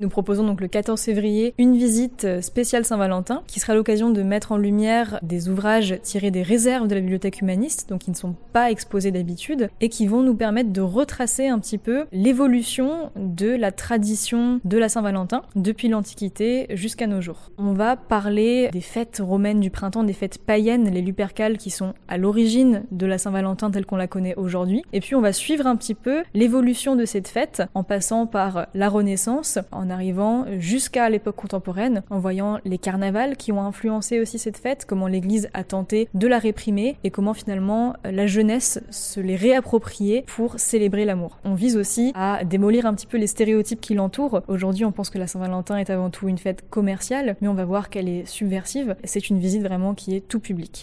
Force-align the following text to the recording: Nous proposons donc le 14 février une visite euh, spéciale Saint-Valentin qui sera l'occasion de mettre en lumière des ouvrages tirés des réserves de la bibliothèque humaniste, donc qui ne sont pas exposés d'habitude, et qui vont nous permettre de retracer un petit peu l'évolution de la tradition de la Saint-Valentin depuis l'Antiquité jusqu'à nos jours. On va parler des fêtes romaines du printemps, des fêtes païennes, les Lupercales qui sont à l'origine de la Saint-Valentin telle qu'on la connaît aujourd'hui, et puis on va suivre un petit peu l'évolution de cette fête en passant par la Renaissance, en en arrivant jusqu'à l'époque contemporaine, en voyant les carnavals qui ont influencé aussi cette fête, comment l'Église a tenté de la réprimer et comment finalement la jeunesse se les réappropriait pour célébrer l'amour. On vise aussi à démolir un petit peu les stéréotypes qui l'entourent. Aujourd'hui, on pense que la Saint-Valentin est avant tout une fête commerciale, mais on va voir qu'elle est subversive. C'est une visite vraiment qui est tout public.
Nous 0.00 0.08
proposons 0.08 0.46
donc 0.46 0.60
le 0.60 0.68
14 0.68 1.00
février 1.00 1.54
une 1.58 1.76
visite 1.76 2.24
euh, 2.24 2.40
spéciale 2.40 2.84
Saint-Valentin 2.84 3.42
qui 3.48 3.58
sera 3.58 3.74
l'occasion 3.74 4.10
de 4.10 4.22
mettre 4.22 4.52
en 4.52 4.56
lumière 4.56 5.18
des 5.22 5.48
ouvrages 5.48 5.98
tirés 6.04 6.30
des 6.30 6.44
réserves 6.44 6.86
de 6.86 6.94
la 6.94 7.00
bibliothèque 7.00 7.40
humaniste, 7.40 7.88
donc 7.88 8.02
qui 8.02 8.12
ne 8.12 8.16
sont 8.16 8.36
pas 8.52 8.70
exposés 8.70 9.10
d'habitude, 9.10 9.70
et 9.80 9.88
qui 9.88 10.06
vont 10.06 10.22
nous 10.22 10.36
permettre 10.36 10.72
de 10.72 10.80
retracer 10.80 11.48
un 11.48 11.58
petit 11.58 11.78
peu 11.78 12.04
l'évolution 12.12 13.10
de 13.16 13.48
la 13.48 13.72
tradition 13.72 14.60
de 14.64 14.78
la 14.78 14.88
Saint-Valentin 14.88 15.42
depuis 15.56 15.88
l'Antiquité 15.88 16.68
jusqu'à 16.76 17.08
nos 17.08 17.20
jours. 17.20 17.50
On 17.58 17.72
va 17.72 17.96
parler 17.96 18.68
des 18.70 18.80
fêtes 18.80 19.20
romaines 19.20 19.58
du 19.58 19.70
printemps, 19.70 20.04
des 20.04 20.12
fêtes 20.12 20.38
païennes, 20.38 20.88
les 20.88 21.02
Lupercales 21.02 21.58
qui 21.58 21.70
sont 21.70 21.94
à 22.06 22.18
l'origine 22.18 22.84
de 22.92 23.06
la 23.06 23.18
Saint-Valentin 23.18 23.72
telle 23.72 23.84
qu'on 23.84 23.96
la 23.96 24.06
connaît 24.06 24.36
aujourd'hui, 24.36 24.84
et 24.92 25.00
puis 25.00 25.16
on 25.16 25.20
va 25.20 25.32
suivre 25.32 25.66
un 25.66 25.74
petit 25.74 25.96
peu 25.96 26.22
l'évolution 26.34 26.94
de 26.94 27.04
cette 27.04 27.26
fête 27.26 27.64
en 27.74 27.82
passant 27.82 28.28
par 28.28 28.68
la 28.74 28.88
Renaissance, 28.88 29.58
en 29.72 29.87
en 29.88 29.90
arrivant 29.90 30.44
jusqu'à 30.58 31.08
l'époque 31.08 31.36
contemporaine, 31.36 32.02
en 32.10 32.18
voyant 32.18 32.58
les 32.64 32.78
carnavals 32.78 33.36
qui 33.36 33.52
ont 33.52 33.62
influencé 33.62 34.20
aussi 34.20 34.38
cette 34.38 34.58
fête, 34.58 34.84
comment 34.86 35.06
l'Église 35.06 35.48
a 35.54 35.64
tenté 35.64 36.08
de 36.12 36.26
la 36.26 36.38
réprimer 36.38 36.96
et 37.04 37.10
comment 37.10 37.32
finalement 37.32 37.94
la 38.04 38.26
jeunesse 38.26 38.80
se 38.90 39.20
les 39.20 39.36
réappropriait 39.36 40.24
pour 40.26 40.58
célébrer 40.58 41.04
l'amour. 41.04 41.38
On 41.44 41.54
vise 41.54 41.76
aussi 41.76 42.12
à 42.14 42.44
démolir 42.44 42.84
un 42.86 42.94
petit 42.94 43.06
peu 43.06 43.16
les 43.16 43.26
stéréotypes 43.26 43.80
qui 43.80 43.94
l'entourent. 43.94 44.42
Aujourd'hui, 44.48 44.84
on 44.84 44.92
pense 44.92 45.10
que 45.10 45.18
la 45.18 45.26
Saint-Valentin 45.26 45.78
est 45.78 45.90
avant 45.90 46.10
tout 46.10 46.28
une 46.28 46.38
fête 46.38 46.68
commerciale, 46.68 47.36
mais 47.40 47.48
on 47.48 47.54
va 47.54 47.64
voir 47.64 47.88
qu'elle 47.88 48.08
est 48.08 48.26
subversive. 48.26 48.96
C'est 49.04 49.30
une 49.30 49.38
visite 49.38 49.62
vraiment 49.62 49.94
qui 49.94 50.14
est 50.14 50.20
tout 50.20 50.40
public. 50.40 50.76